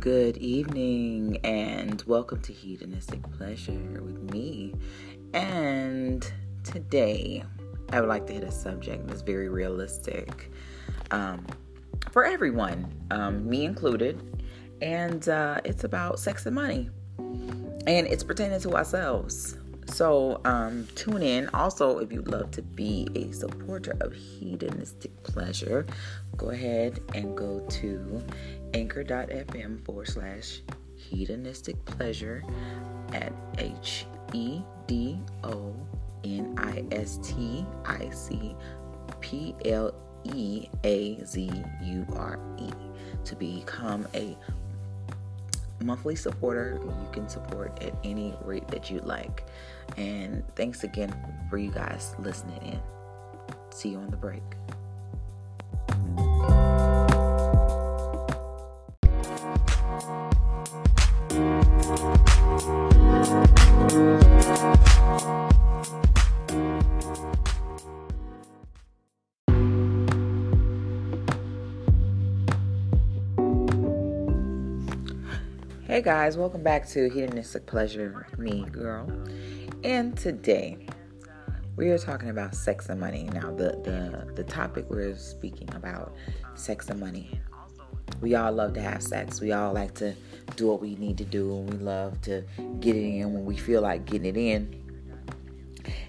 [0.00, 4.74] Good evening and welcome to Hedonistic Pleasure with me.
[5.34, 6.30] And
[6.62, 7.42] today
[7.90, 10.52] I would like to hit a subject that's very realistic
[11.10, 11.44] um,
[12.12, 14.22] for everyone, um, me included.
[14.80, 16.90] And uh, it's about sex and money.
[17.18, 19.58] And it's pertaining to ourselves.
[19.88, 21.48] So um, tune in.
[21.48, 25.86] Also, if you'd love to be a supporter of hedonistic pleasure,
[26.36, 28.22] go ahead and go to
[28.74, 30.60] anchor.fm forward slash
[30.94, 32.44] hedonistic pleasure
[33.12, 35.74] at H E D O
[36.24, 38.54] N I S T I C
[39.20, 39.94] P L
[40.24, 41.50] E A Z
[41.82, 42.70] U R E
[43.24, 44.36] to become a
[45.84, 46.80] monthly supporter.
[46.82, 49.44] You can support at any rate that you'd like.
[49.96, 51.14] And thanks again
[51.48, 52.80] for you guys listening in.
[53.70, 54.42] See you on the break.
[76.08, 79.06] Guys, welcome back to Hedonistic Pleasure, me girl.
[79.84, 80.86] And today
[81.76, 83.24] we are talking about sex and money.
[83.24, 86.14] Now the the the topic we're speaking about
[86.54, 87.38] sex and money.
[88.22, 89.42] We all love to have sex.
[89.42, 90.14] We all like to
[90.56, 92.42] do what we need to do and we love to
[92.80, 94.82] get it in when we feel like getting it in.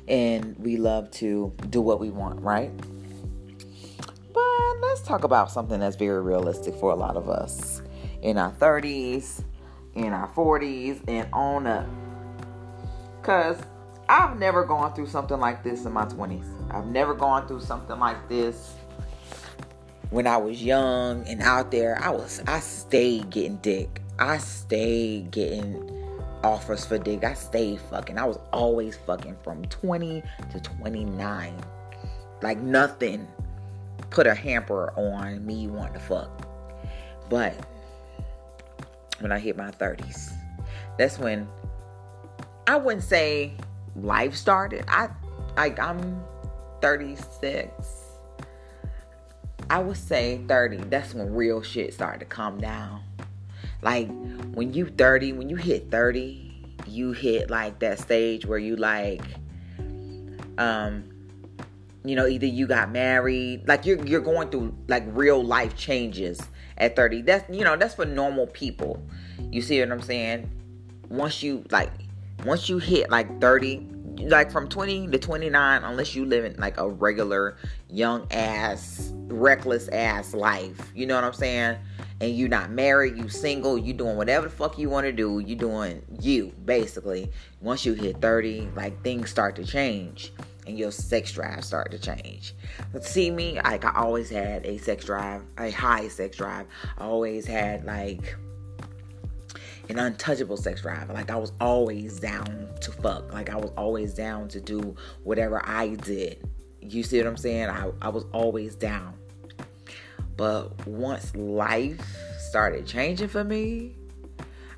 [0.07, 2.71] And we love to do what we want, right?
[4.31, 7.81] But let's talk about something that's very realistic for a lot of us
[8.21, 9.43] in our 30s,
[10.05, 11.87] in our 40s, and on up.
[13.21, 13.57] Because
[14.07, 16.45] I've never gone through something like this in my 20s.
[16.73, 18.75] I've never gone through something like this
[20.09, 22.01] when I was young and out there.
[22.01, 24.01] I was, I stayed getting dick.
[24.17, 25.89] I stayed getting
[26.43, 27.23] offers for dick.
[27.23, 28.17] I stayed fucking.
[28.17, 31.55] I was always fucking from 20 to 29.
[32.41, 33.27] Like nothing
[34.09, 36.47] put a hamper on me wanting to fuck.
[37.29, 37.53] But
[39.21, 40.31] when I hit my 30s.
[40.97, 41.47] That's when
[42.67, 43.53] I wouldn't say
[43.95, 44.85] life started.
[44.87, 45.09] I
[45.55, 46.23] like I'm
[46.81, 47.71] 36.
[49.69, 50.77] I would say 30.
[50.89, 53.03] That's when real shit started to calm down.
[53.81, 54.07] Like
[54.53, 59.21] when you 30, when you hit 30, you hit like that stage where you like
[60.57, 61.03] um
[62.09, 66.41] you know either you got married like you're you're going through like real life changes
[66.79, 67.21] at 30.
[67.23, 69.01] That's you know, that's for normal people.
[69.51, 70.49] You see what I'm saying?
[71.09, 71.91] Once you like
[72.45, 73.85] once you hit like 30,
[74.21, 77.57] like from 20 to 29, unless you live in like a regular
[77.89, 80.91] young ass, reckless ass life.
[80.95, 81.77] You know what I'm saying?
[82.21, 85.39] And you're not married, you single, you doing whatever the fuck you want to do,
[85.39, 87.31] you doing you, basically.
[87.61, 90.31] Once you hit 30, like things start to change
[90.69, 92.53] and your sex drive start to change.
[92.93, 96.67] But see me, like I always had a sex drive, a high sex drive.
[96.97, 98.35] I always had like
[99.89, 101.09] an untouchable sex drive.
[101.09, 103.33] Like I was always down to fuck.
[103.33, 106.47] Like I was always down to do whatever I did.
[106.81, 107.69] You see what I'm saying?
[107.69, 109.15] I, I was always down.
[110.37, 111.99] But once life
[112.49, 113.95] started changing for me,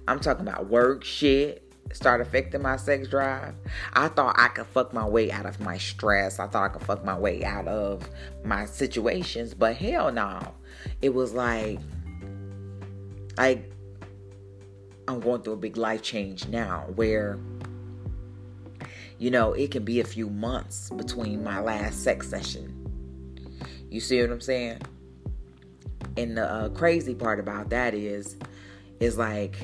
[0.07, 3.55] I'm talking about work shit, start affecting my sex drive,
[3.93, 6.39] I thought I could fuck my way out of my stress.
[6.39, 8.09] I thought I could fuck my way out of
[8.43, 10.39] my situations, but hell no.
[11.01, 11.79] It was like,
[13.37, 13.71] like,
[15.07, 17.39] I'm going through a big life change now where,
[19.17, 22.77] you know, it can be a few months between my last sex session.
[23.89, 24.79] You see what I'm saying?
[26.17, 28.37] And the uh, crazy part about that is,
[28.99, 29.57] is like,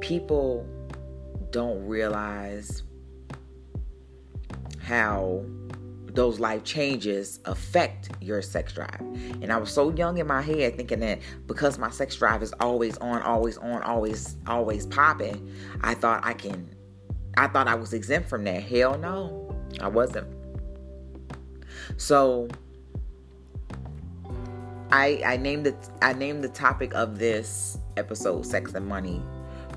[0.00, 0.66] people
[1.50, 2.82] don't realize
[4.80, 5.44] how
[6.14, 9.00] those life changes affect your sex drive.
[9.40, 12.52] And I was so young in my head thinking that because my sex drive is
[12.60, 15.52] always on, always on, always, always popping,
[15.82, 16.68] I thought I can,
[17.36, 18.62] I thought I was exempt from that.
[18.62, 20.26] Hell no, I wasn't.
[21.96, 22.48] So
[24.92, 29.22] I I named it I named the topic of this episode sex and money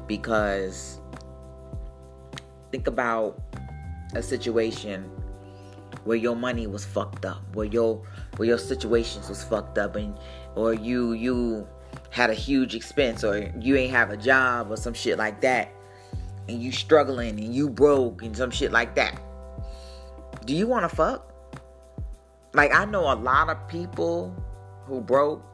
[0.07, 0.99] because
[2.73, 3.39] think about
[4.15, 5.07] a situation
[6.05, 8.01] where your money was fucked up, where your
[8.37, 10.17] where your situations was fucked up, and
[10.55, 11.67] or you you
[12.09, 15.71] had a huge expense, or you ain't have a job, or some shit like that,
[16.49, 19.21] and you struggling and you broke and some shit like that.
[20.43, 21.31] Do you want to fuck?
[22.55, 24.35] Like I know a lot of people
[24.87, 25.52] who broke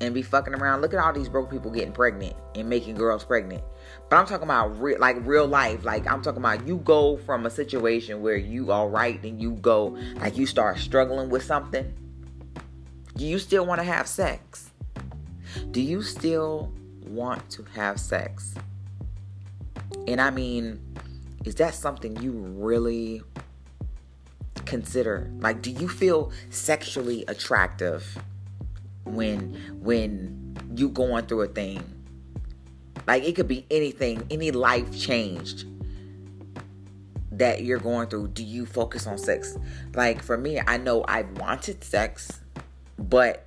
[0.00, 0.82] and be fucking around.
[0.82, 3.62] Look at all these broke people getting pregnant and making girls pregnant.
[4.08, 5.84] But I'm talking about re- like real life.
[5.84, 9.52] Like I'm talking about you go from a situation where you all right and you
[9.52, 11.92] go like you start struggling with something.
[13.16, 14.70] Do you still want to have sex?
[15.70, 16.72] Do you still
[17.06, 18.54] want to have sex?
[20.06, 20.80] And I mean,
[21.44, 23.22] is that something you really
[24.66, 25.30] consider?
[25.38, 28.18] Like do you feel sexually attractive
[29.06, 31.82] when when you going through a thing?
[33.06, 35.66] Like it could be anything, any life changed
[37.32, 38.28] that you're going through.
[38.28, 39.56] Do you focus on sex?
[39.94, 42.40] Like for me, I know I wanted sex,
[42.98, 43.46] but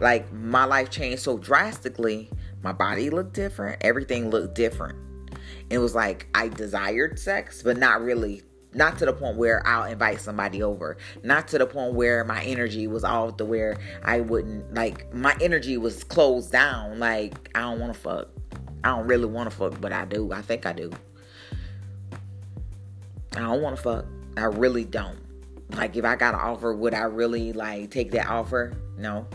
[0.00, 2.30] like my life changed so drastically.
[2.62, 3.78] My body looked different.
[3.82, 4.98] Everything looked different.
[5.70, 8.42] It was like I desired sex, but not really
[8.74, 10.96] not to the point where I'll invite somebody over.
[11.22, 15.36] Not to the point where my energy was off to where I wouldn't like my
[15.40, 16.98] energy was closed down.
[16.98, 18.28] Like I don't want to fuck.
[18.84, 20.32] I don't really want to fuck, but I do.
[20.32, 20.90] I think I do.
[23.36, 24.06] I don't want to fuck.
[24.36, 25.18] I really don't.
[25.70, 28.72] Like if I got an offer, would I really like take that offer?
[28.96, 29.26] No.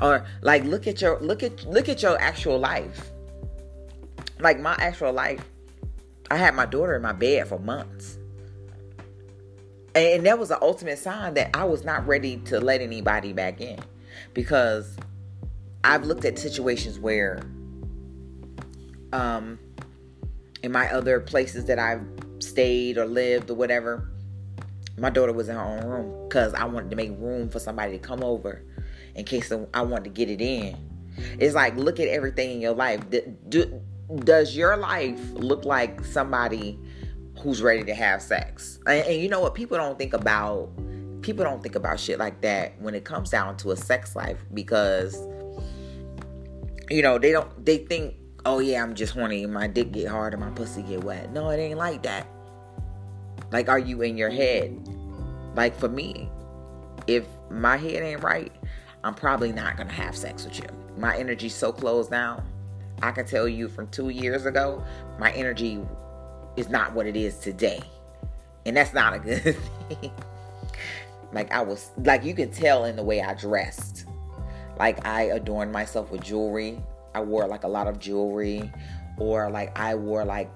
[0.00, 3.10] Or like look at your look at look at your actual life.
[4.40, 5.44] Like my actual life
[6.30, 8.18] I had my daughter in my bed for months.
[9.94, 13.60] And that was the ultimate sign that I was not ready to let anybody back
[13.60, 13.80] in.
[14.34, 14.96] Because
[15.82, 17.40] I've looked at situations where
[19.12, 19.58] um
[20.62, 22.04] in my other places that I've
[22.40, 24.08] stayed or lived or whatever,
[24.98, 27.92] my daughter was in her own room because I wanted to make room for somebody
[27.92, 28.62] to come over
[29.14, 30.76] in case I wanted to get it in.
[31.38, 33.02] It's like look at everything in your life.
[33.48, 33.82] Do,
[34.16, 36.78] does your life look like somebody
[37.40, 38.78] who's ready to have sex?
[38.86, 39.54] And, and, you know what?
[39.54, 40.70] People don't think about
[41.20, 44.38] people don't think about shit like that when it comes down to a sex life
[44.54, 45.18] because
[46.88, 48.14] you know they don't they think
[48.46, 51.32] oh yeah I'm just horny my dick get hard and my pussy get wet.
[51.32, 52.26] No, it ain't like that.
[53.50, 54.88] Like, are you in your head?
[55.54, 56.30] Like for me,
[57.06, 58.52] if my head ain't right,
[59.04, 60.68] I'm probably not gonna have sex with you.
[60.96, 62.42] My energy's so closed down
[63.02, 64.82] I can tell you from two years ago,
[65.18, 65.80] my energy
[66.56, 67.80] is not what it is today.
[68.66, 69.42] And that's not a good
[69.88, 70.12] thing.
[71.32, 74.06] like I was like you can tell in the way I dressed.
[74.78, 76.80] Like I adorned myself with jewelry.
[77.14, 78.70] I wore like a lot of jewelry
[79.18, 80.50] or like I wore like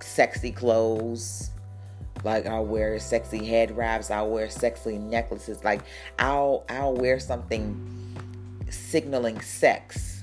[0.00, 1.50] sexy clothes.
[2.24, 5.62] Like I'll wear sexy head wraps, I'll wear sexy necklaces.
[5.62, 5.82] Like
[6.18, 7.92] I'll I'll wear something
[8.70, 10.15] signaling sex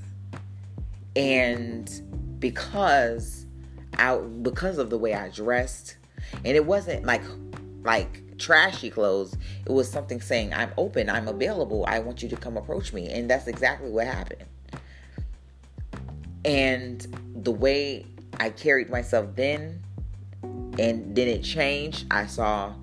[1.16, 3.46] and because
[3.98, 5.98] I because of the way I dressed,
[6.44, 7.24] and it wasn't like
[7.84, 9.36] like trashy clothes.
[9.66, 13.10] It was something saying, I'm open, I'm available, I want you to come approach me.
[13.10, 14.44] And that's exactly what happened.
[16.46, 17.06] And
[17.44, 18.06] the way
[18.40, 19.82] I carried myself then,
[20.42, 22.74] and then it changed, I saw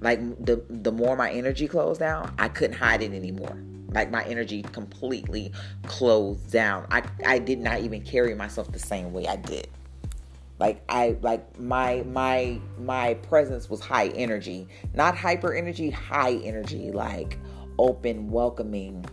[0.00, 3.56] like the the more my energy closed down, I couldn't hide it anymore
[3.94, 5.52] like my energy completely
[5.86, 6.86] closed down.
[6.90, 9.68] I i did not even carry myself the same way i did.
[10.58, 14.68] Like i like my my my presence was high energy.
[14.92, 16.90] Not hyper energy high energy.
[16.90, 17.38] Like
[17.78, 19.06] open welcoming.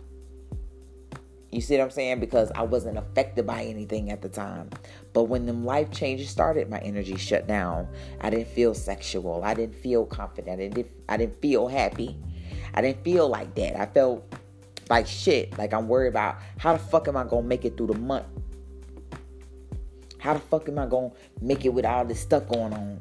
[1.50, 2.18] You see what i'm saying?
[2.18, 4.70] Because i wasn't affected by anything at the time.
[5.12, 7.86] But when them life changes started my energy shut down.
[8.20, 9.44] I didn't feel sexual.
[9.44, 10.60] I didn't feel confident.
[10.60, 12.16] I didn't, I didn't feel happy.
[12.74, 13.78] I didn't feel like that.
[13.78, 14.24] I felt
[14.88, 15.56] like shit.
[15.58, 18.26] Like I'm worried about how the fuck am I gonna make it through the month?
[20.18, 21.10] How the fuck am I gonna
[21.40, 23.00] make it with all this stuff going on?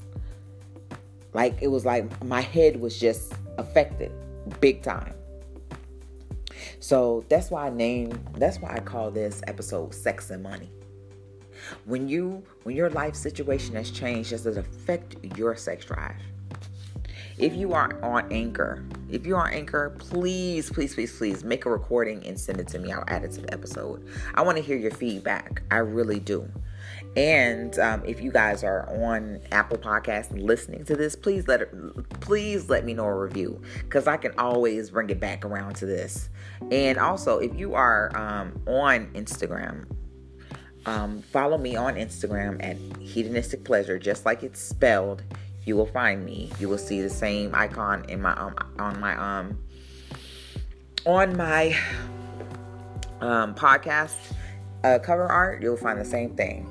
[1.34, 4.12] Like it was like my head was just affected
[4.60, 5.14] big time.
[6.80, 10.72] So that's why I name that's why I call this episode Sex and Money.
[11.86, 16.16] When you when your life situation has changed, does it affect your sex drive?
[17.42, 21.72] If you are on Anchor, if you're on Anchor, please, please, please, please make a
[21.72, 22.92] recording and send it to me.
[22.92, 24.08] I'll add it to the episode.
[24.36, 25.64] I want to hear your feedback.
[25.72, 26.48] I really do.
[27.18, 32.20] And um, if you guys are on Apple Podcasts listening to this, please let it,
[32.20, 35.88] please let me know a review because I can always bring it back around to
[35.88, 36.30] this.
[36.70, 39.88] And also, if you are um, on Instagram,
[40.86, 45.24] um, follow me on Instagram at hedonistic pleasure, just like it's spelled
[45.64, 46.52] you will find me.
[46.60, 49.58] You will see the same icon in my um on my um
[51.06, 51.78] on my
[53.20, 54.16] um podcast
[54.84, 55.62] uh, cover art.
[55.62, 56.68] You'll find the same thing.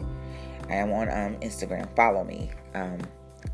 [0.69, 1.95] I am on um Instagram.
[1.95, 2.51] Follow me.
[2.75, 2.99] Um,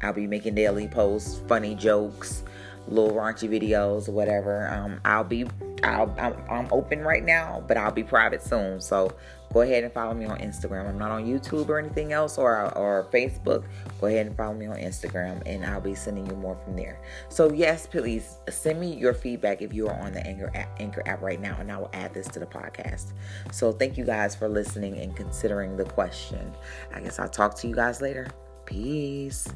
[0.02, 2.42] I'll be making daily posts, funny jokes,
[2.88, 4.68] little raunchy videos whatever.
[4.68, 5.46] Um, I'll be
[5.82, 8.80] I'm, I'm open right now, but I'll be private soon.
[8.80, 9.14] So
[9.52, 10.88] go ahead and follow me on Instagram.
[10.88, 13.64] I'm not on YouTube or anything else or or Facebook.
[14.00, 17.00] Go ahead and follow me on Instagram, and I'll be sending you more from there.
[17.28, 21.02] So yes, please send me your feedback if you are on the Anchor app, Anchor
[21.06, 23.12] app right now, and I will add this to the podcast.
[23.52, 26.52] So thank you guys for listening and considering the question.
[26.92, 28.28] I guess I'll talk to you guys later.
[28.64, 29.46] Peace.